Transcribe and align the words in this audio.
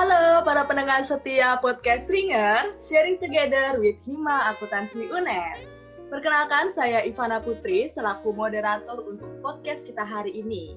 Halo 0.00 0.40
para 0.48 0.64
pendengar 0.64 1.04
setia 1.04 1.60
podcast 1.60 2.08
Ringer, 2.08 2.72
sharing 2.80 3.20
together 3.20 3.76
with 3.76 4.00
Hima 4.08 4.48
Akuntansi 4.48 5.12
UNES. 5.12 5.68
Perkenalkan, 6.08 6.72
saya 6.72 7.04
Ivana 7.04 7.36
Putri 7.36 7.84
selaku 7.84 8.32
moderator 8.32 8.96
untuk 8.96 9.28
podcast 9.44 9.84
kita 9.84 10.00
hari 10.00 10.40
ini. 10.40 10.72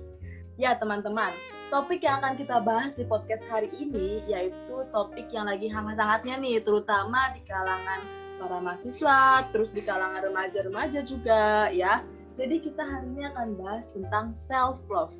Ya 0.59 0.75
teman-teman, 0.75 1.31
topik 1.71 2.03
yang 2.03 2.19
akan 2.19 2.35
kita 2.35 2.59
bahas 2.67 2.99
di 2.99 3.07
podcast 3.07 3.47
hari 3.47 3.71
ini 3.79 4.27
yaitu 4.27 4.83
topik 4.91 5.31
yang 5.31 5.47
lagi 5.47 5.71
hangat-hangatnya 5.71 6.35
nih, 6.43 6.59
terutama 6.59 7.31
di 7.31 7.47
kalangan 7.47 8.03
para 8.43 8.59
mahasiswa, 8.59 9.47
terus 9.55 9.71
di 9.71 9.87
kalangan 9.87 10.19
remaja-remaja 10.19 10.99
juga 11.07 11.71
ya. 11.71 12.03
Jadi 12.35 12.59
kita 12.59 12.83
hari 12.83 13.07
ini 13.07 13.23
akan 13.31 13.55
bahas 13.55 13.87
tentang 13.87 14.35
self-love. 14.35 15.15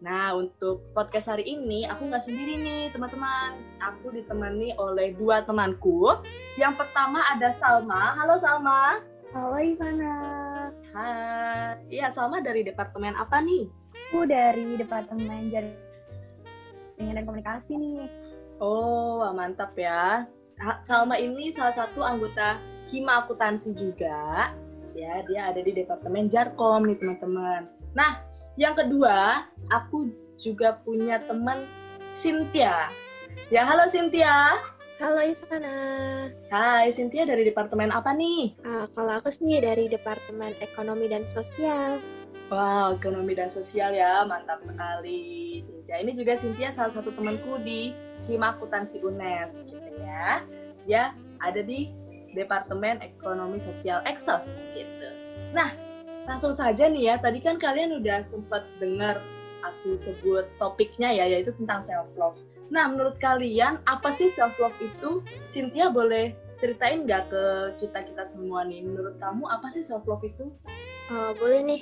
Nah, 0.00 0.32
untuk 0.32 0.80
podcast 0.96 1.28
hari 1.28 1.44
ini 1.44 1.84
aku 1.84 2.08
nggak 2.08 2.24
sendiri 2.24 2.56
nih, 2.56 2.88
teman-teman. 2.88 3.60
Aku 3.84 4.08
ditemani 4.08 4.72
oleh 4.80 5.12
dua 5.12 5.44
temanku. 5.44 6.16
Yang 6.56 6.80
pertama 6.80 7.20
ada 7.28 7.52
Salma. 7.52 8.16
Halo 8.16 8.40
Salma. 8.40 9.04
Halo 9.36 9.60
Ivana. 9.60 10.16
Hai. 10.96 11.84
Iya, 11.92 12.08
Salma 12.16 12.40
dari 12.40 12.64
departemen 12.64 13.12
apa 13.12 13.44
nih? 13.44 13.68
Aku 14.08 14.24
dari 14.24 14.80
Departemen 14.80 15.52
Jaringan 15.52 17.14
dan 17.20 17.24
Komunikasi 17.28 17.76
nih. 17.76 18.08
Oh, 18.56 19.20
wah, 19.20 19.36
mantap 19.36 19.76
ya. 19.76 20.24
Salma 20.80 21.20
ini 21.20 21.52
salah 21.52 21.76
satu 21.76 22.00
anggota 22.00 22.56
Hima 22.88 23.20
Akuntansi 23.20 23.76
juga. 23.76 24.48
Ya, 24.96 25.20
dia 25.28 25.52
ada 25.52 25.60
di 25.60 25.76
Departemen 25.76 26.32
Jarkom 26.32 26.88
nih, 26.88 26.96
teman-teman. 26.96 27.68
Nah, 27.92 28.29
yang 28.60 28.76
kedua, 28.76 29.48
aku 29.72 30.12
juga 30.36 30.76
punya 30.84 31.16
teman 31.24 31.64
Cynthia. 32.12 32.92
Ya, 33.48 33.64
halo 33.64 33.88
Cynthia. 33.88 34.60
Halo 35.00 35.24
Ivana. 35.24 36.28
Hai, 36.52 36.92
Cynthia 36.92 37.24
dari 37.24 37.48
departemen 37.48 37.88
apa 37.88 38.12
nih? 38.12 38.52
Uh, 38.60 38.84
kalau 38.92 39.16
aku 39.16 39.32
sih 39.32 39.48
dari 39.64 39.88
Departemen 39.88 40.52
Ekonomi 40.60 41.08
dan 41.08 41.24
Sosial. 41.24 42.04
Wow, 42.52 43.00
ekonomi 43.00 43.32
dan 43.32 43.46
sosial 43.46 43.94
ya, 43.94 44.26
mantap 44.26 44.60
sekali. 44.66 45.62
Cynthia 45.62 45.96
ini 46.02 46.12
juga 46.18 46.34
Cynthia 46.36 46.74
salah 46.74 46.92
satu 46.92 47.14
temanku 47.14 47.62
di 47.64 47.94
Hima 48.28 48.58
Akuntansi 48.58 49.00
UNES 49.00 49.70
gitu 49.70 49.90
ya. 50.02 50.44
Ya, 50.84 51.14
ada 51.40 51.62
di 51.64 51.94
Departemen 52.34 53.00
Ekonomi 53.00 53.62
Sosial 53.62 54.02
Exos 54.02 54.66
gitu. 54.74 55.08
Nah, 55.54 55.72
langsung 56.28 56.52
saja 56.52 56.88
nih 56.88 57.12
ya, 57.12 57.14
tadi 57.16 57.38
kan 57.40 57.56
kalian 57.56 58.00
udah 58.00 58.24
sempat 58.24 58.64
dengar 58.80 59.20
aku 59.60 59.96
sebut 59.96 60.48
topiknya 60.56 61.12
ya, 61.12 61.24
yaitu 61.28 61.52
tentang 61.56 61.84
self 61.84 62.08
love. 62.16 62.36
Nah, 62.70 62.86
menurut 62.86 63.18
kalian 63.18 63.82
apa 63.84 64.14
sih 64.14 64.30
self 64.30 64.54
love 64.56 64.76
itu? 64.78 65.20
Cynthia 65.50 65.90
boleh 65.90 66.32
ceritain 66.60 67.02
nggak 67.08 67.32
ke 67.32 67.44
kita 67.82 68.06
kita 68.06 68.24
semua 68.28 68.62
nih? 68.68 68.84
Menurut 68.84 69.18
kamu 69.18 69.48
apa 69.48 69.72
sih 69.74 69.82
self 69.82 70.06
love 70.06 70.22
itu? 70.22 70.52
Uh, 71.10 71.34
boleh 71.40 71.60
nih. 71.66 71.80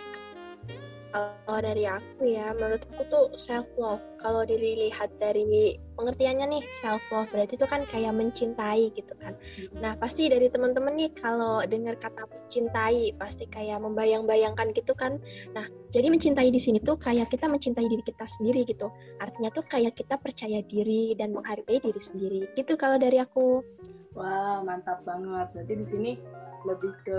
Kalau 1.18 1.60
dari 1.64 1.84
aku 1.88 2.22
ya, 2.28 2.54
menurut 2.54 2.84
aku 2.94 3.02
tuh 3.10 3.26
self 3.34 3.66
love. 3.80 4.02
Kalau 4.22 4.46
dilihat 4.46 5.10
dari 5.18 5.78
pengertiannya 5.98 6.46
nih 6.46 6.62
self 6.70 7.02
love 7.10 7.26
berarti 7.34 7.58
itu 7.58 7.66
kan 7.66 7.82
kayak 7.90 8.14
mencintai 8.14 8.94
gitu 8.94 9.10
kan. 9.18 9.34
Nah 9.82 9.98
pasti 9.98 10.30
dari 10.30 10.46
teman-teman 10.46 10.94
nih 10.94 11.10
kalau 11.18 11.62
dengar 11.66 11.98
kata 11.98 12.22
mencintai 12.30 13.18
pasti 13.18 13.50
kayak 13.50 13.82
membayang-bayangkan 13.82 14.70
gitu 14.74 14.94
kan. 14.94 15.18
Nah 15.54 15.66
jadi 15.90 16.12
mencintai 16.12 16.54
di 16.54 16.60
sini 16.62 16.78
tuh 16.78 16.94
kayak 17.00 17.32
kita 17.34 17.50
mencintai 17.50 17.86
diri 17.86 18.04
kita 18.06 18.26
sendiri 18.38 18.62
gitu. 18.68 18.86
Artinya 19.18 19.50
tuh 19.50 19.64
kayak 19.66 19.98
kita 19.98 20.20
percaya 20.20 20.62
diri 20.66 21.18
dan 21.18 21.34
menghargai 21.34 21.82
diri 21.82 22.00
sendiri. 22.00 22.40
Gitu 22.54 22.78
kalau 22.78 23.00
dari 23.00 23.18
aku. 23.18 23.64
Wah 24.14 24.62
mantap 24.62 25.02
banget. 25.02 25.50
Berarti 25.54 25.74
di 25.74 25.86
sini 25.86 26.12
lebih 26.66 26.92
ke 27.06 27.18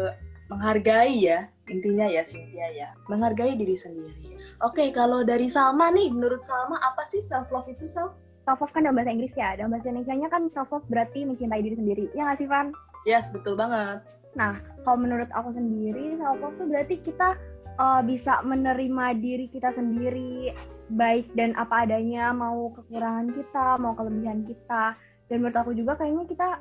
menghargai 0.49 1.13
ya 1.29 1.45
intinya 1.69 2.09
ya 2.09 2.25
Cynthia 2.25 2.67
ya. 2.73 2.89
Menghargai 3.05 3.53
diri 3.53 3.77
sendiri. 3.77 4.33
Oke 4.65 4.89
kalau 4.89 5.21
dari 5.21 5.47
Salma 5.47 5.93
nih 5.93 6.09
menurut 6.09 6.41
Salma 6.41 6.81
apa 6.81 7.05
sih 7.07 7.21
self 7.21 7.47
love 7.53 7.69
itu 7.69 7.85
self 7.85 8.17
self 8.41 8.59
love 8.59 8.73
kan 8.73 8.83
dalam 8.83 8.97
bahasa 8.97 9.13
Inggris 9.13 9.37
ya. 9.37 9.53
Dalam 9.55 9.71
bahasa 9.71 9.93
Indonesia 9.93 10.27
kan 10.27 10.43
self 10.49 10.73
love 10.73 10.85
berarti 10.89 11.23
mencintai 11.23 11.61
diri 11.61 11.77
sendiri. 11.77 12.05
Ya 12.17 12.25
nggak 12.25 12.39
sih 12.41 12.49
Van? 12.49 12.73
Yes 13.05 13.29
betul 13.29 13.53
banget. 13.55 14.01
Nah 14.33 14.57
kalau 14.81 14.97
menurut 14.97 15.29
aku 15.37 15.53
sendiri 15.53 16.17
self 16.17 16.41
love 16.41 16.57
itu 16.57 16.65
berarti 16.65 16.95
kita 17.05 17.29
uh, 17.77 18.01
bisa 18.01 18.41
menerima 18.41 19.05
diri 19.21 19.45
kita 19.53 19.69
sendiri 19.71 20.51
baik 20.89 21.29
dan 21.37 21.53
apa 21.53 21.85
adanya 21.85 22.33
mau 22.33 22.73
kekurangan 22.73 23.29
kita 23.37 23.77
mau 23.77 23.93
kelebihan 23.93 24.41
kita. 24.49 24.97
Dan 25.29 25.45
menurut 25.45 25.61
aku 25.61 25.77
juga 25.77 25.93
kayaknya 25.93 26.25
kita 26.25 26.57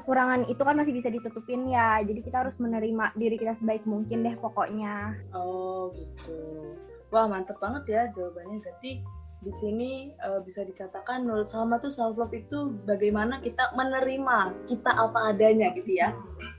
kekurangan 0.00 0.48
itu 0.48 0.62
kan 0.62 0.76
masih 0.76 0.94
bisa 0.94 1.08
ditutupin 1.08 1.68
ya. 1.70 2.00
Jadi 2.04 2.20
kita 2.24 2.44
harus 2.44 2.56
menerima 2.60 3.16
diri 3.16 3.36
kita 3.40 3.56
sebaik 3.56 3.84
mungkin 3.88 4.24
deh 4.24 4.36
pokoknya. 4.38 5.16
Oh 5.32 5.92
gitu. 5.96 6.74
Wah 7.10 7.26
mantep 7.30 7.56
banget 7.58 7.84
ya 7.88 8.02
jawabannya. 8.12 8.60
Berarti 8.60 9.00
di 9.44 9.52
sini 9.52 9.90
uh, 10.24 10.40
bisa 10.42 10.64
dikatakan 10.64 11.28
menurut 11.28 11.46
Salma 11.46 11.76
tuh 11.78 11.92
self 11.92 12.16
love 12.16 12.32
itu 12.32 12.74
bagaimana 12.88 13.38
kita 13.44 13.70
menerima 13.76 14.66
kita 14.66 14.90
apa 14.90 15.32
adanya 15.32 15.72
gitu 15.76 15.96
ya. 15.96 16.12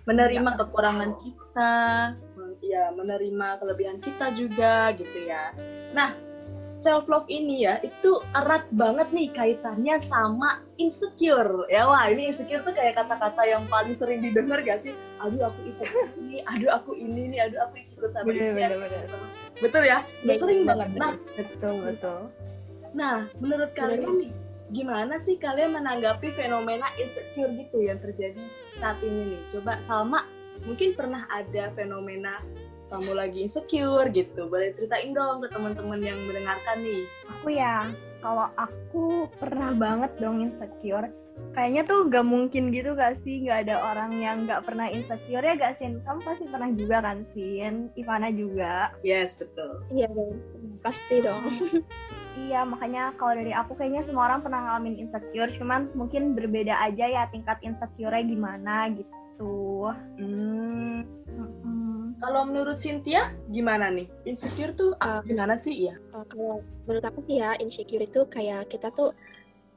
Menerima 0.05 0.55
kekurangan 0.57 1.11
kita 1.21 1.73
ya 2.67 2.89
menerima 2.91 3.61
kelebihan 3.61 3.97
kita 4.03 4.33
juga 4.35 4.91
gitu 4.97 5.29
ya. 5.29 5.53
Nah 5.93 6.26
self 6.77 7.09
love 7.09 7.25
ini 7.27 7.65
ya 7.65 7.81
itu 7.81 8.21
erat 8.37 8.69
banget 8.69 9.09
nih 9.09 9.33
kaitannya 9.33 9.97
sama 9.97 10.61
insecure. 10.77 11.65
Ya 11.73 11.89
wah 11.89 12.05
ini 12.07 12.31
insecure 12.31 12.61
tuh 12.61 12.77
kayak 12.77 13.01
kata-kata 13.01 13.41
yang 13.49 13.65
paling 13.65 13.97
sering 13.97 14.21
didengar 14.21 14.61
gak 14.61 14.79
sih? 14.79 14.93
Aduh 15.17 15.49
aku 15.49 15.59
insecure 15.65 16.09
ini 16.21 16.45
aduh 16.45 16.77
aku 16.77 16.93
ini 16.93 17.33
nih 17.33 17.49
aduh 17.49 17.59
aku 17.65 17.81
insecure 17.81 18.07
sama 18.13 18.29
bener, 18.29 18.53
ini 18.53 18.53
bener, 18.53 18.77
bener. 18.77 19.05
betul 19.59 19.83
ya? 19.83 19.99
Bener, 20.21 20.37
sering 20.37 20.61
banget. 20.63 20.87
bener. 20.93 21.01
nah 21.01 21.13
betul 21.35 21.75
betul. 21.81 22.19
nah 22.95 23.17
menurut 23.43 23.71
kalian 23.75 24.13
nih 24.23 24.31
gimana 24.71 25.19
sih 25.19 25.35
kalian 25.35 25.75
menanggapi 25.75 26.31
fenomena 26.35 26.87
insecure 26.95 27.51
gitu 27.57 27.83
yang 27.83 27.97
terjadi 27.99 28.39
saat 28.77 29.01
ini 29.01 29.35
nih? 29.35 29.41
Coba 29.49 29.81
Salma 29.89 30.29
mungkin 30.65 30.93
pernah 30.93 31.25
ada 31.33 31.73
fenomena 31.73 32.41
kamu 32.87 33.11
lagi 33.15 33.39
insecure 33.43 34.07
gitu 34.15 34.47
boleh 34.47 34.71
ceritain 34.71 35.11
dong 35.11 35.43
ke 35.43 35.47
teman-teman 35.51 35.99
yang 35.99 36.19
mendengarkan 36.27 36.77
nih. 36.83 37.03
Aku 37.39 37.47
ya 37.51 37.91
kalau 38.23 38.47
aku 38.55 39.27
pernah 39.37 39.71
banget 39.75 40.11
dong 40.19 40.43
insecure. 40.43 41.11
Kayaknya 41.53 41.85
tuh 41.85 42.09
gak 42.09 42.25
mungkin 42.25 42.73
gitu 42.73 42.97
gak 42.97 43.13
sih? 43.21 43.45
Gak 43.45 43.69
ada 43.69 43.93
orang 43.93 44.17
yang 44.17 44.49
gak 44.49 44.65
pernah 44.65 44.89
insecure 44.89 45.45
ya 45.45 45.53
gak 45.53 45.77
Sin? 45.77 46.01
Kamu 46.01 46.25
pasti 46.25 46.49
pernah 46.49 46.69
juga 46.73 46.97
kan 47.05 47.29
Sin? 47.29 47.93
Ivana 47.93 48.33
juga. 48.33 48.97
Yes 49.05 49.37
betul. 49.37 49.85
Iya 49.93 50.09
dong 50.09 50.33
pasti 50.81 51.15
dong. 51.21 51.43
Iya 52.37 52.69
makanya 52.69 53.17
kalau 53.17 53.33
dari 53.33 53.49
aku 53.49 53.73
kayaknya 53.73 54.05
semua 54.05 54.29
orang 54.29 54.45
pernah 54.45 54.61
ngalamin 54.61 55.01
insecure. 55.01 55.49
Cuman 55.57 55.89
mungkin 55.97 56.37
berbeda 56.37 56.77
aja 56.85 57.09
ya 57.09 57.25
tingkat 57.33 57.57
insecure-nya 57.65 58.29
gimana 58.29 58.93
gitu. 58.93 59.89
Hmm. 60.21 61.01
Kalau 62.17 62.49
menurut 62.49 62.81
Cynthia 62.81 63.29
gimana 63.53 63.93
nih? 63.93 64.09
Insecure 64.25 64.73
tuh 64.73 64.97
uh, 65.05 65.21
gimana 65.21 65.53
sih 65.53 65.89
ya? 65.89 65.95
Uh, 66.17 66.25
kalau 66.25 66.65
menurut 66.89 67.05
aku 67.05 67.21
sih 67.29 67.37
ya 67.37 67.53
insecure 67.61 68.01
itu 68.01 68.25
kayak 68.25 68.73
kita 68.73 68.89
tuh 68.89 69.13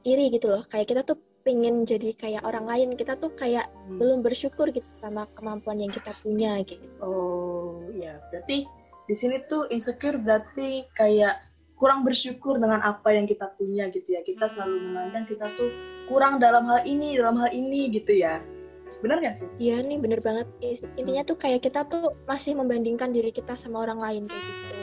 iri 0.01 0.33
gitu 0.33 0.49
loh. 0.49 0.65
Kayak 0.65 0.89
kita 0.89 1.01
tuh 1.05 1.21
pengen 1.45 1.85
jadi 1.85 2.17
kayak 2.17 2.41
orang 2.41 2.65
lain. 2.65 2.97
Kita 2.97 3.13
tuh 3.21 3.29
kayak 3.37 3.69
hmm. 3.69 4.01
belum 4.01 4.25
bersyukur 4.25 4.73
gitu 4.73 4.87
sama 4.97 5.29
kemampuan 5.37 5.77
yang 5.77 5.93
kita 5.93 6.17
punya 6.25 6.57
gitu. 6.65 6.81
Oh 7.05 7.85
ya, 7.93 8.17
berarti 8.33 8.65
di 9.05 9.15
sini 9.17 9.45
tuh 9.45 9.69
insecure 9.69 10.17
berarti 10.17 10.89
kayak 10.97 11.45
kurang 11.77 12.05
bersyukur 12.05 12.61
dengan 12.61 12.81
apa 12.81 13.13
yang 13.13 13.29
kita 13.29 13.53
punya 13.53 13.85
gitu 13.93 14.17
ya. 14.17 14.25
Kita 14.25 14.49
selalu 14.49 14.81
memandang 14.81 15.29
kita 15.29 15.45
tuh 15.53 15.69
kurang 16.09 16.41
dalam 16.41 16.65
hal 16.65 16.89
ini, 16.89 17.21
dalam 17.21 17.37
hal 17.37 17.53
ini 17.53 17.93
gitu 17.93 18.17
ya 18.17 18.41
bener 19.01 19.17
gak 19.19 19.35
sih? 19.41 19.47
Iya 19.57 19.81
nih 19.81 19.97
bener 19.97 20.21
banget. 20.21 20.47
Intinya 20.95 21.25
tuh 21.25 21.37
kayak 21.37 21.65
kita 21.65 21.85
tuh 21.89 22.13
masih 22.29 22.53
membandingkan 22.55 23.09
diri 23.09 23.33
kita 23.33 23.57
sama 23.57 23.83
orang 23.83 23.99
lain 23.99 24.23
kayak 24.29 24.45
gitu 24.45 24.81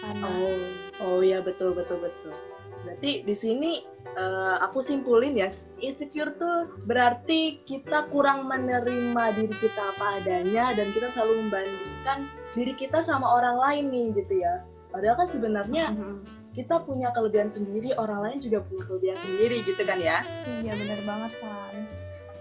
sama 0.00 0.26
oh 0.26 0.58
oh 1.04 1.18
ya 1.20 1.38
betul 1.44 1.76
betul 1.76 2.00
betul. 2.00 2.34
Berarti 2.80 3.20
di 3.28 3.36
sini 3.36 3.84
uh, 4.16 4.56
aku 4.64 4.80
simpulin 4.80 5.36
ya 5.36 5.52
insecure 5.84 6.32
tuh 6.40 6.72
berarti 6.88 7.60
kita 7.68 8.08
kurang 8.08 8.48
menerima 8.48 9.24
diri 9.36 9.54
kita 9.60 9.92
apa 9.96 10.24
adanya 10.24 10.72
dan 10.72 10.88
kita 10.96 11.12
selalu 11.12 11.44
membandingkan 11.46 12.18
diri 12.56 12.72
kita 12.74 13.04
sama 13.04 13.28
orang 13.28 13.60
lain 13.60 13.84
nih 13.92 14.06
gitu 14.24 14.34
ya. 14.40 14.64
Padahal 14.90 15.22
kan 15.22 15.28
sebenarnya 15.28 15.92
mm 15.92 15.96
-hmm. 16.00 16.16
kita 16.56 16.82
punya 16.82 17.12
kelebihan 17.14 17.52
sendiri 17.52 17.94
orang 17.94 18.26
lain 18.26 18.38
juga 18.42 18.64
punya 18.64 18.82
kelebihan 18.88 19.18
sendiri 19.22 19.56
gitu 19.62 19.82
kan 19.84 20.00
ya? 20.00 20.24
Iya 20.64 20.72
bener 20.74 21.00
banget 21.04 21.32
kan 21.38 21.74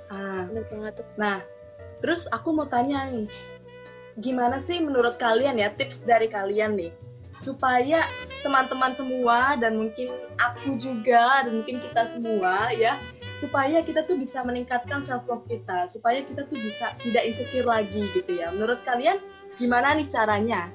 Ah, 0.10 0.50
nah, 1.18 1.42
terus 2.02 2.26
aku 2.34 2.50
mau 2.50 2.66
tanya 2.66 3.06
nih, 3.14 3.30
gimana 4.18 4.58
sih 4.58 4.82
menurut 4.82 5.22
kalian 5.22 5.62
ya 5.62 5.70
tips 5.72 6.04
dari 6.04 6.28
kalian 6.28 6.76
nih 6.76 6.92
supaya 7.40 8.04
teman-teman 8.44 8.92
semua 8.92 9.56
dan 9.56 9.80
mungkin 9.80 10.12
aku 10.36 10.76
juga 10.76 11.48
dan 11.48 11.64
mungkin 11.64 11.80
kita 11.80 12.04
semua 12.10 12.68
ya 12.76 13.00
supaya 13.40 13.80
kita 13.80 14.04
tuh 14.04 14.20
bisa 14.20 14.44
meningkatkan 14.44 15.08
self 15.08 15.24
love 15.32 15.48
kita 15.48 15.88
supaya 15.88 16.20
kita 16.28 16.44
tuh 16.44 16.60
bisa 16.60 16.92
tidak 17.00 17.24
insecure 17.24 17.64
lagi 17.64 18.04
gitu 18.12 18.44
ya. 18.44 18.52
Menurut 18.52 18.84
kalian 18.84 19.24
gimana 19.56 19.96
nih 19.96 20.12
caranya? 20.12 20.68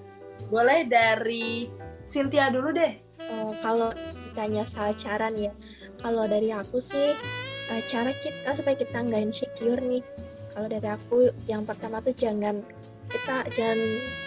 Boleh 0.48 0.88
dari 0.88 1.68
Cynthia 2.08 2.48
dulu 2.48 2.72
deh. 2.72 2.96
Oh, 3.28 3.52
kalau 3.60 3.92
ditanya 4.32 4.64
soal 4.64 4.96
cara 4.96 5.28
nih 5.28 5.48
ya 5.48 5.52
kalau 6.00 6.24
dari 6.28 6.52
aku 6.52 6.80
sih 6.80 7.16
uh, 7.70 7.82
cara 7.88 8.12
kita 8.20 8.50
supaya 8.56 8.76
kita 8.76 8.96
nggak 9.00 9.22
insecure 9.30 9.80
nih. 9.80 10.02
Kalau 10.54 10.68
dari 10.70 10.88
aku 10.88 11.16
yang 11.50 11.66
pertama 11.66 11.98
tuh 11.98 12.14
jangan 12.14 12.62
kita 13.10 13.36
jangan 13.54 13.78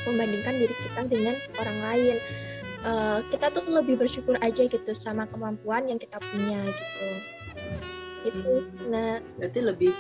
membandingkan 0.08 0.56
diri 0.60 0.76
kita 0.88 1.02
dengan 1.08 1.36
orang 1.60 1.80
lain. 1.92 2.18
Uh, 2.86 3.20
kita 3.34 3.52
tuh 3.52 3.66
lebih 3.68 3.98
bersyukur 3.98 4.38
aja 4.40 4.64
gitu 4.64 4.92
sama 4.94 5.26
kemampuan 5.28 5.90
yang 5.90 6.00
kita 6.00 6.22
punya 6.22 6.62
gitu. 6.66 7.10
Itu 8.28 8.52
hmm. 8.64 8.92
nah. 8.92 9.20
Berarti 9.40 9.60
lebih 9.64 9.92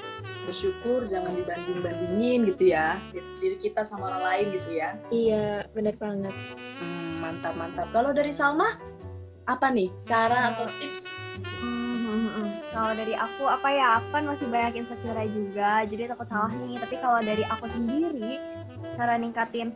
bersyukur 0.47 1.11
jangan 1.11 1.35
dibanding 1.35 1.83
bandingin 1.83 2.39
gitu 2.55 2.71
ya 2.71 2.95
diri 3.43 3.59
kita 3.59 3.83
sama 3.83 4.15
orang 4.15 4.23
lain 4.23 4.45
gitu 4.55 4.69
ya. 4.79 4.89
Iya 5.11 5.67
benar 5.75 5.95
banget. 5.99 6.35
Hmm, 6.79 7.19
mantap 7.19 7.53
mantap. 7.59 7.87
Kalau 7.91 8.15
dari 8.15 8.31
Salma 8.31 8.79
apa 9.47 9.67
nih 9.71 9.91
cara 10.07 10.55
atau 10.55 10.67
tips. 10.79 11.06
Kalau 12.77 12.93
dari 12.93 13.17
aku 13.17 13.49
apa 13.49 13.69
ya 13.73 13.87
aku 13.97 14.07
kan 14.13 14.23
masih 14.29 14.45
banyak 14.53 14.85
insecure 14.85 15.25
juga 15.33 15.81
jadi 15.89 16.13
takut 16.13 16.29
salah 16.29 16.53
nih. 16.53 16.77
Tapi 16.77 16.95
kalau 17.01 17.19
dari 17.25 17.43
aku 17.49 17.65
sendiri 17.73 18.37
cara 18.93 19.17
ningkatin 19.17 19.73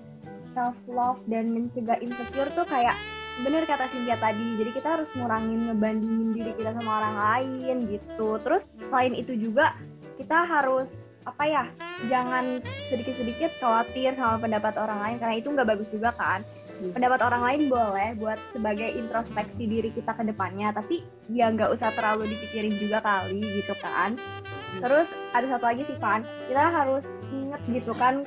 self 0.53 0.77
love 0.86 1.18
dan 1.25 1.50
mencegah 1.50 1.98
insecure 1.98 2.53
tuh 2.53 2.62
kayak 2.69 2.94
bener 3.42 3.65
kata 3.65 3.89
Cynthia 3.89 4.21
tadi 4.21 4.62
jadi 4.62 4.69
kita 4.69 4.88
harus 5.01 5.09
ngurangin 5.18 5.74
ngebandingin 5.74 6.30
diri 6.30 6.51
kita 6.53 6.77
sama 6.77 7.01
orang 7.01 7.15
lain 7.18 7.75
gitu. 7.89 8.38
Terus 8.38 8.62
selain 8.94 9.18
itu 9.18 9.33
juga 9.33 9.74
kita 10.21 10.45
harus 10.45 10.94
apa 11.25 11.44
ya 11.50 11.63
jangan 12.06 12.62
sedikit-sedikit 12.86 13.50
khawatir 13.57 14.13
sama 14.13 14.38
pendapat 14.38 14.77
orang 14.77 15.01
lain 15.01 15.18
karena 15.18 15.36
itu 15.42 15.50
nggak 15.50 15.69
bagus 15.74 15.89
juga 15.89 16.13
kan. 16.13 16.45
hmm. 16.45 16.61
Pendapat 16.89 17.19
orang 17.22 17.42
lain 17.45 17.62
boleh 17.69 18.10
buat 18.18 18.39
sebagai 18.50 18.89
introspeksi 18.98 19.69
diri 19.69 19.89
kita 19.94 20.18
ke 20.18 20.25
depannya 20.25 20.74
tapi 20.74 21.06
ya 21.30 21.54
nggak 21.54 21.69
usah 21.78 21.94
terlalu 21.94 22.33
dipikirin 22.33 22.74
juga 22.81 23.00
kali 23.06 23.42
gitu 23.62 23.78
kan 23.78 24.18
hmm. 24.18 24.81
terus 24.81 25.07
ada 25.38 25.45
satu 25.45 25.66
lagi 25.69 25.86
sih 25.86 25.98
Pan 26.01 26.25
kita 26.50 26.66
harus 26.74 27.06
inget 27.30 27.62
gitu 27.69 27.94
kan 27.94 28.25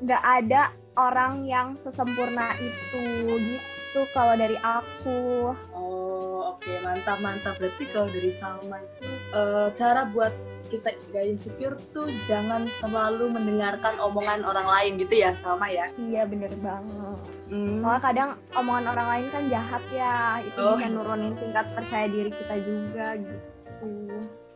nggak 0.00 0.22
ada 0.24 0.72
orang 0.96 1.44
yang 1.44 1.76
sesempurna 1.78 2.56
itu 2.56 3.00
gitu 3.36 3.74
itu 3.94 4.10
kalau 4.10 4.34
dari 4.34 4.58
aku. 4.58 5.54
Oh, 5.70 6.58
oke, 6.58 6.58
okay. 6.58 6.82
mantap 6.82 7.22
mantap. 7.22 7.54
Berarti 7.62 7.86
kalau 7.94 8.10
dari 8.10 8.34
Salma 8.34 8.82
itu 8.82 9.06
uh, 9.30 9.70
cara 9.78 10.02
buat 10.10 10.34
kita 10.70 10.96
gak 11.12 11.24
insecure 11.24 11.76
tuh 11.92 12.08
jangan 12.26 12.68
terlalu 12.80 13.32
mendengarkan 13.32 13.94
omongan 14.00 14.44
orang 14.44 14.66
lain 14.66 14.92
gitu 15.00 15.24
ya 15.24 15.36
Salma 15.40 15.68
ya? 15.68 15.88
Iya 15.96 16.24
bener 16.28 16.52
banget. 16.60 17.18
Hmm. 17.52 17.84
soalnya 17.84 18.02
kadang 18.02 18.30
omongan 18.56 18.86
orang 18.96 19.08
lain 19.12 19.26
kan 19.28 19.44
jahat 19.52 19.84
ya 19.92 20.40
itu 20.40 20.58
oh. 20.58 20.80
bisa 20.80 20.88
nurunin 20.90 21.36
tingkat 21.36 21.66
percaya 21.76 22.06
diri 22.08 22.30
kita 22.32 22.56
juga 22.64 23.06
gitu. 23.20 23.88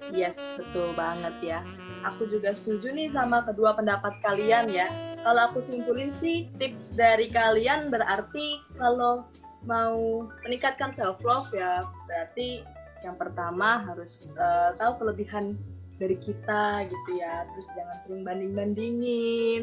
Yes 0.09 0.39
betul 0.57 0.97
banget 0.97 1.35
ya. 1.45 1.61
Aku 2.09 2.25
juga 2.31 2.57
setuju 2.57 2.95
nih 2.97 3.13
sama 3.13 3.45
kedua 3.45 3.77
pendapat 3.77 4.17
kalian 4.25 4.73
ya. 4.73 4.89
Kalau 5.21 5.53
aku 5.53 5.61
simpulin 5.61 6.15
sih 6.17 6.49
tips 6.57 6.97
dari 6.97 7.29
kalian 7.29 7.93
berarti 7.93 8.63
kalau 8.79 9.29
mau 9.67 10.25
meningkatkan 10.47 10.95
self 10.95 11.19
love 11.27 11.51
ya 11.51 11.83
berarti 12.07 12.63
yang 13.03 13.15
pertama 13.19 13.83
harus 13.83 14.31
uh, 14.39 14.75
tahu 14.79 15.03
kelebihan 15.03 15.55
dari 15.99 16.17
kita 16.23 16.87
gitu 16.89 17.11
ya. 17.19 17.45
Terus 17.55 17.67
jangan 17.75 17.97
sering 18.07 18.23
banding 18.25 18.53
bandingin 18.55 19.63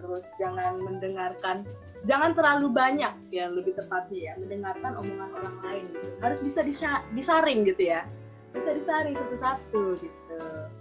terus 0.00 0.32
jangan 0.40 0.80
mendengarkan 0.80 1.68
jangan 2.08 2.32
terlalu 2.32 2.72
banyak 2.72 3.12
ya 3.28 3.52
lebih 3.52 3.76
tepatnya 3.76 4.32
ya 4.32 4.34
mendengarkan 4.40 4.96
omongan 4.96 5.30
orang 5.36 5.56
lain 5.60 5.84
gitu. 5.92 6.08
harus 6.24 6.40
bisa 6.40 6.60
disa 6.64 7.04
disaring 7.12 7.68
gitu 7.68 7.92
ya. 7.92 8.08
Bisa 8.50 8.74
disaring 8.74 9.14
satu-satu 9.14 10.00
gitu. 10.00 10.38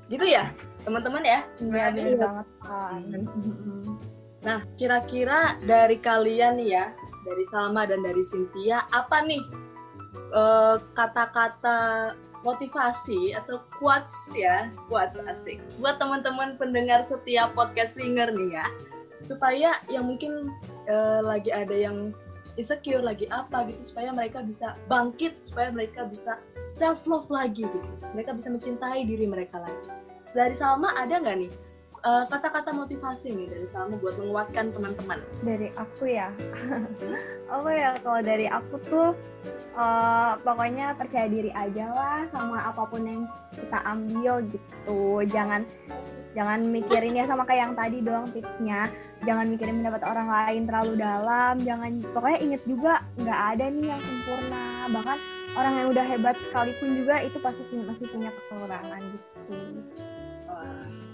Gitu 0.10 0.25
ya 0.25 0.50
teman-teman 0.88 1.22
ya. 1.22 1.40
Iya 1.60 2.16
banget 2.16 2.48
kan 2.63 3.04
Nah, 4.40 4.63
kira-kira 4.80 5.60
dari 5.68 6.00
kalian 6.00 6.63
nih 6.63 6.69
ya, 6.80 6.86
dari 7.28 7.44
Salma 7.51 7.84
dan 7.84 8.00
dari 8.07 8.24
Cynthia, 8.24 8.88
apa 8.96 9.19
nih 9.28 9.44
eh, 10.31 10.75
kata-kata 10.96 11.80
uh, 12.16 12.29
motivasi 12.41 13.36
atau 13.36 13.59
quotes 13.77 14.15
ya, 14.31 14.71
quotes 14.88 15.19
asik. 15.27 15.59
Buat 15.80 16.00
teman-teman 16.00 16.56
pendengar 16.56 17.03
setiap 17.03 17.51
podcast 17.56 18.00
Ringer 18.00 18.31
nih 18.31 18.59
ya, 18.59 18.65
supaya 19.27 19.80
yang 19.91 20.07
mungkin 20.07 20.51
uh, 20.88 21.21
lagi 21.24 21.51
ada 21.51 21.75
yang 21.75 22.15
insecure 22.59 23.00
lagi 23.00 23.24
apa 23.31 23.71
gitu 23.71 23.95
supaya 23.95 24.12
mereka 24.12 24.44
bisa 24.44 24.75
bangkit 24.91 25.31
supaya 25.47 25.71
mereka 25.71 26.03
bisa 26.03 26.39
self 26.75 27.00
love 27.07 27.27
lagi 27.31 27.63
gitu. 27.63 27.89
Mereka 28.15 28.36
bisa 28.36 28.51
mencintai 28.51 29.07
diri 29.07 29.27
mereka 29.27 29.63
lagi. 29.63 29.88
Dari 30.36 30.56
Salma 30.56 30.94
ada 30.95 31.19
nggak 31.19 31.38
nih 31.39 31.51
eh, 32.04 32.24
kata-kata 32.28 32.72
motivasi 32.72 33.36
nih 33.36 33.48
dari 33.48 33.68
kamu 33.72 34.00
buat 34.00 34.16
menguatkan 34.19 34.66
teman-teman? 34.72 35.19
Dari 35.44 35.69
aku 35.75 36.04
ya, 36.07 36.31
apa 37.54 37.69
ya 37.72 37.90
kalau 38.00 38.22
dari 38.24 38.48
aku 38.48 38.75
tuh 38.88 39.10
uh, 39.75 40.36
pokoknya 40.44 40.96
percaya 40.96 41.28
diri 41.28 41.51
aja 41.56 41.92
lah 41.92 42.19
sama 42.31 42.60
apa 42.63 42.84
pun 42.88 43.04
yang 43.04 43.22
kita 43.56 43.80
ambil 43.84 44.44
gitu. 44.48 45.24
Jangan 45.28 45.63
jangan 46.38 46.60
mikirin 46.69 47.18
ya 47.18 47.25
sama 47.25 47.44
kayak 47.44 47.72
yang 47.72 47.75
tadi 47.75 47.98
doang 48.04 48.28
tipsnya. 48.31 48.92
Jangan 49.24 49.46
mikirin 49.51 49.84
pendapat 49.84 50.04
orang 50.07 50.28
lain 50.28 50.62
terlalu 50.68 50.94
dalam. 51.00 51.54
Jangan 51.63 51.92
pokoknya 52.16 52.40
inget 52.40 52.62
juga 52.68 53.04
nggak 53.19 53.42
ada 53.56 53.66
nih 53.72 53.86
yang 53.92 54.01
sempurna. 54.01 54.66
Bahkan 54.90 55.18
orang 55.57 55.74
yang 55.74 55.88
udah 55.92 56.06
hebat 56.06 56.36
sekalipun 56.48 56.90
juga 57.01 57.16
itu 57.25 57.38
pasti 57.42 57.63
masih 57.74 58.06
punya 58.12 58.30
kekurangan 58.30 59.01
gitu 59.10 60.09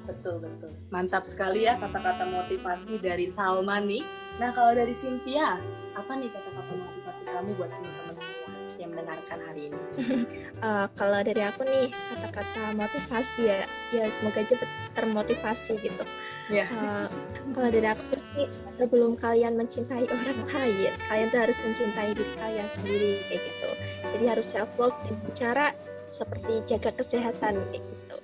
betul 0.05 0.35
betul. 0.41 0.71
Mantap 0.93 1.25
sekali 1.25 1.65
ya 1.65 1.77
kata-kata 1.81 2.29
motivasi 2.29 3.01
dari 3.01 3.29
Salma 3.29 3.81
nih. 3.81 4.05
Nah 4.37 4.53
kalau 4.53 4.77
dari 4.77 4.93
Cynthia, 4.93 5.59
apa 5.97 6.11
nih 6.15 6.29
kata-kata 6.31 6.71
motivasi 6.73 7.21
kamu 7.25 7.49
buat 7.57 7.69
teman-teman 7.71 8.15
semua 8.17 8.55
yang 8.75 8.89
mendengarkan 8.91 9.39
hari 9.47 9.61
ini? 9.71 9.79
uh, 10.59 10.85
kalau 10.99 11.19
dari 11.23 11.41
aku 11.41 11.61
nih 11.63 11.85
kata-kata 11.91 12.61
motivasi 12.75 13.39
ya, 13.47 13.59
ya 13.95 14.03
semoga 14.11 14.43
aja 14.43 14.55
termotivasi 14.95 15.73
gitu. 15.81 16.03
Yeah. 16.51 16.67
Ya. 16.67 16.75
Uh, 16.75 17.07
kalau 17.55 17.69
dari 17.71 17.87
aku 17.87 18.03
sih 18.19 18.45
sebelum 18.75 19.15
kalian 19.15 19.55
mencintai 19.55 20.05
orang 20.05 20.39
lain, 20.51 20.93
kalian 21.07 21.27
tuh 21.31 21.39
harus 21.41 21.57
mencintai 21.63 22.11
diri 22.13 22.33
kalian 22.37 22.67
sendiri 22.75 23.11
kayak 23.31 23.41
gitu. 23.41 23.69
Jadi 24.15 24.25
harus 24.27 24.47
self 24.47 24.71
love 24.75 24.95
dan 25.07 25.17
cara 25.33 25.67
seperti 26.05 26.61
jaga 26.69 26.93
kesehatan 26.93 27.57
kayak 27.71 27.81
gitu. 27.81 28.17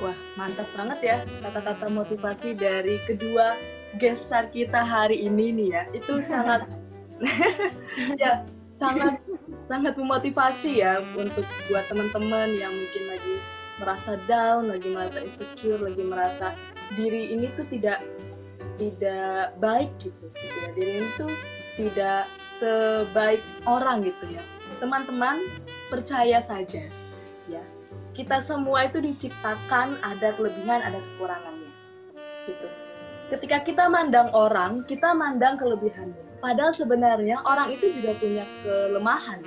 Wah, 0.00 0.16
mantap 0.38 0.68
banget 0.72 0.98
ya 1.02 1.16
kata-kata 1.44 1.86
motivasi 1.92 2.56
dari 2.56 2.96
kedua 3.04 3.58
guest 4.00 4.30
star 4.30 4.48
kita 4.48 4.80
hari 4.80 5.26
ini 5.26 5.52
nih 5.52 5.68
ya. 5.74 5.82
Itu 5.92 6.22
sangat 6.32 6.64
ya 8.22 8.46
sangat 8.80 9.20
sangat 9.70 9.94
memotivasi 9.94 10.82
ya 10.82 11.04
untuk 11.14 11.46
buat 11.70 11.86
teman-teman 11.86 12.50
yang 12.56 12.72
mungkin 12.72 13.04
lagi 13.10 13.34
merasa 13.78 14.18
down, 14.30 14.70
lagi 14.70 14.88
merasa 14.90 15.18
insecure, 15.22 15.80
lagi 15.82 16.02
merasa 16.02 16.46
diri 16.94 17.34
ini 17.34 17.50
tuh 17.58 17.66
tidak 17.70 18.02
tidak 18.80 19.54
baik 19.60 19.90
gitu, 20.00 20.24
gitu 20.38 20.56
ya. 20.58 20.68
Diri 20.74 20.92
ini 21.02 21.08
tuh 21.18 21.32
tidak 21.78 22.24
sebaik 22.58 23.42
orang 23.66 24.06
gitu 24.06 24.24
ya. 24.34 24.42
Teman-teman 24.82 25.46
percaya 25.86 26.42
saja 26.42 26.82
kita 28.12 28.44
semua 28.44 28.88
itu 28.88 29.00
diciptakan 29.00 29.96
ada 30.04 30.36
kelebihan, 30.36 30.80
ada 30.84 31.00
kekurangannya. 31.00 31.72
Gitu. 32.44 32.66
Ketika 33.32 33.64
kita 33.64 33.84
mandang 33.88 34.28
orang, 34.36 34.84
kita 34.84 35.16
mandang 35.16 35.56
kelebihannya. 35.56 36.20
Padahal 36.44 36.76
sebenarnya 36.76 37.40
orang 37.48 37.72
itu 37.72 37.88
juga 37.96 38.12
punya 38.20 38.44
kelemahan 38.60 39.40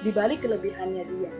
di 0.00 0.10
balik 0.14 0.40
kelebihannya 0.46 1.04
dia. 1.04 1.32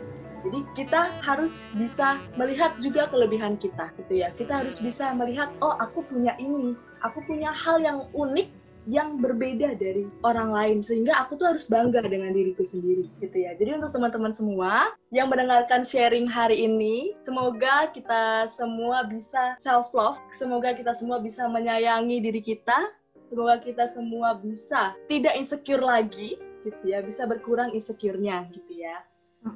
Jadi 0.45 0.59
kita 0.77 1.09
harus 1.25 1.65
bisa 1.73 2.21
melihat 2.37 2.77
juga 2.77 3.09
kelebihan 3.09 3.57
kita 3.57 3.89
gitu 3.97 4.13
ya. 4.21 4.29
Kita 4.37 4.61
harus 4.61 4.77
bisa 4.77 5.09
melihat 5.17 5.49
oh 5.65 5.73
aku 5.81 6.05
punya 6.05 6.37
ini, 6.37 6.77
aku 7.01 7.25
punya 7.25 7.49
hal 7.49 7.81
yang 7.81 8.05
unik 8.13 8.47
yang 8.87 9.19
berbeda 9.19 9.75
dari 9.75 10.07
orang 10.23 10.55
lain 10.55 10.77
sehingga 10.79 11.19
aku 11.19 11.35
tuh 11.35 11.51
harus 11.51 11.67
bangga 11.67 11.99
dengan 12.07 12.31
diriku 12.31 12.63
sendiri 12.63 13.11
gitu 13.19 13.35
ya. 13.35 13.51
Jadi 13.59 13.75
untuk 13.75 13.91
teman-teman 13.91 14.31
semua 14.31 14.95
yang 15.11 15.27
mendengarkan 15.27 15.83
sharing 15.83 16.23
hari 16.23 16.63
ini, 16.63 17.11
semoga 17.19 17.91
kita 17.91 18.47
semua 18.47 19.03
bisa 19.03 19.59
self 19.59 19.91
love, 19.91 20.17
semoga 20.31 20.71
kita 20.71 20.95
semua 20.95 21.19
bisa 21.19 21.45
menyayangi 21.51 22.23
diri 22.23 22.39
kita, 22.39 22.95
semoga 23.27 23.59
kita 23.59 23.91
semua 23.91 24.39
bisa 24.39 24.95
tidak 25.11 25.35
insecure 25.35 25.83
lagi 25.83 26.39
gitu 26.63 26.83
ya, 26.87 27.03
bisa 27.03 27.27
berkurang 27.27 27.75
insecure-nya 27.75 28.47
gitu 28.55 28.71
ya. 28.71 29.03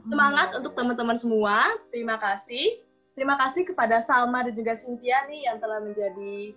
Semangat 0.08 0.56
untuk 0.56 0.76
teman-teman 0.76 1.20
semua. 1.20 1.72
Terima 1.92 2.16
kasih. 2.20 2.80
Terima 3.12 3.36
kasih 3.36 3.68
kepada 3.68 4.00
Salma 4.00 4.40
dan 4.40 4.56
juga 4.56 4.72
Cynthia 4.72 5.28
nih 5.28 5.52
yang 5.52 5.60
telah 5.60 5.84
menjadi 5.84 6.56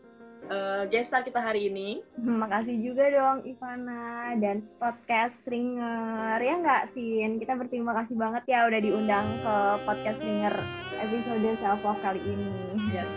uh, 0.51 0.83
gestar 0.89 1.25
kita 1.25 1.41
hari 1.41 1.73
ini. 1.73 2.05
Makasih 2.21 2.77
juga 2.81 3.05
dong 3.09 3.47
Ivana 3.49 4.35
dan 4.41 4.65
podcast 4.77 5.39
Ringer. 5.49 6.39
Ya 6.41 6.55
nggak 6.61 6.83
Sin? 6.93 7.41
Kita 7.41 7.57
berterima 7.57 7.97
kasih 8.03 8.17
banget 8.19 8.43
ya 8.49 8.69
udah 8.69 8.81
diundang 8.81 9.27
ke 9.41 9.55
podcast 9.89 10.21
Ringer 10.21 10.55
episode 11.01 11.49
self 11.61 11.81
love 11.85 12.01
kali 12.01 12.21
ini. 12.25 12.51
Yes. 12.93 13.13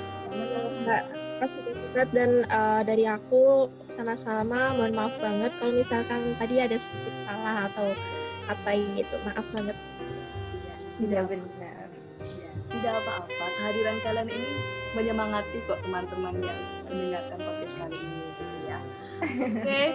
Mbak, 0.84 1.03
banget 1.96 2.10
dan 2.13 2.31
uh, 2.51 2.81
dari 2.84 3.07
aku 3.07 3.72
sama-sama 3.89 4.75
mohon 4.75 4.93
maaf 4.93 5.15
banget 5.17 5.50
kalau 5.57 5.74
misalkan 5.74 6.36
tadi 6.36 6.55
ada 6.62 6.77
sedikit 6.77 7.15
salah 7.25 7.72
atau 7.72 7.88
apa 8.48 8.69
gitu. 8.96 9.15
Maaf 9.24 9.46
banget. 9.55 9.77
Tidak 10.98 11.24
benar. 11.29 11.88
Iya. 12.22 12.50
Tidak 12.67 12.93
apa-apa. 12.93 13.46
Kehadiran 13.57 13.98
kalian 14.03 14.29
ini 14.29 14.51
menyemangati 14.98 15.62
kok 15.70 15.77
teman-teman 15.86 16.42
yang 16.42 16.60
mendengarkan 16.89 17.38
podcast 17.38 17.75
kali 17.77 17.98
ini 18.01 18.20
gitu 18.34 18.44
ya. 18.66 18.80
Oke. 19.22 19.62
Okay. 19.62 19.88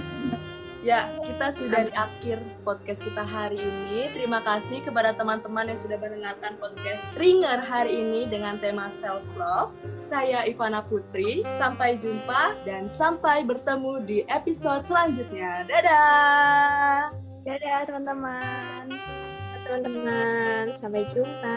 ya, 0.94 1.00
kita 1.26 1.46
sudah 1.50 1.80
di 1.90 1.92
akhir 1.98 2.38
podcast 2.62 3.02
kita 3.02 3.26
hari 3.26 3.58
ini. 3.58 4.06
Terima 4.14 4.38
kasih 4.46 4.86
kepada 4.86 5.18
teman-teman 5.18 5.74
yang 5.74 5.80
sudah 5.82 5.98
mendengarkan 5.98 6.54
podcast 6.62 7.02
Ringer 7.18 7.58
hari 7.58 7.98
ini 7.98 8.30
dengan 8.30 8.62
tema 8.62 8.94
self 9.02 9.26
love. 9.34 9.74
Saya 10.06 10.46
Ivana 10.46 10.86
Putri. 10.86 11.42
Sampai 11.58 11.98
jumpa 11.98 12.54
dan 12.62 12.86
sampai 12.94 13.42
bertemu 13.42 14.06
di 14.06 14.18
episode 14.30 14.86
selanjutnya. 14.86 15.66
Dadah. 15.66 17.10
Dadah 17.42 17.78
teman-teman 17.90 18.94
teman-teman. 19.64 20.76
Sampai 20.76 21.08
jumpa. 21.10 21.56